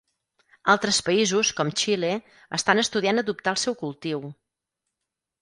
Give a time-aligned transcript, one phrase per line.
[0.73, 2.09] Altres països, com Xile,
[2.59, 4.27] estan estudiant adoptar el seu cultiu.